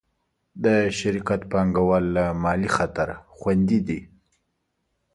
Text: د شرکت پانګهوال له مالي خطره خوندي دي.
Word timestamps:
د 0.63 0.65
شرکت 0.99 1.41
پانګهوال 1.51 2.05
له 2.17 2.25
مالي 2.43 2.69
خطره 2.77 3.15
خوندي 3.37 3.79
دي. 3.87 3.99